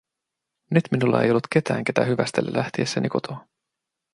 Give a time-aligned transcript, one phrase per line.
[0.71, 3.45] Nyt minulla ei ollut ketään, ketä hyvästellä lähtiessäni kotoa.